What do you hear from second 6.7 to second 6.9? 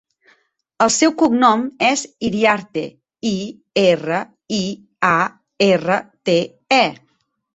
e.